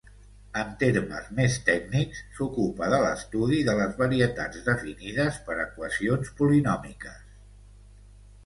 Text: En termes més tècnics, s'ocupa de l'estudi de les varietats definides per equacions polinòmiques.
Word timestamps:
En 0.59 0.69
termes 0.83 1.27
més 1.39 1.57
tècnics, 1.67 2.21
s'ocupa 2.37 2.89
de 2.93 3.01
l'estudi 3.03 3.59
de 3.67 3.75
les 3.81 3.93
varietats 4.01 4.65
definides 4.71 5.39
per 5.51 5.59
equacions 5.67 6.33
polinòmiques. 6.41 7.23